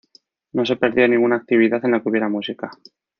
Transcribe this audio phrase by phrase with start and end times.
[0.53, 2.71] No se perdía ninguna actividad en la que hubiera música.